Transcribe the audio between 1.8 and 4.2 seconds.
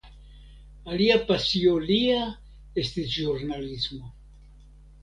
lia estis ĵurnalismo.